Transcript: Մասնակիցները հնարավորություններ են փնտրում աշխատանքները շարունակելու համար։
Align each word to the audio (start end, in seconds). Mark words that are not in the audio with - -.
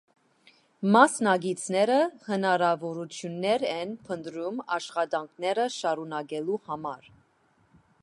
Մասնակիցները 0.95 1.97
հնարավորություններ 2.31 3.67
են 3.75 3.95
փնտրում 4.09 4.59
աշխատանքները 4.79 5.71
շարունակելու 5.81 6.61
համար։ 6.71 7.11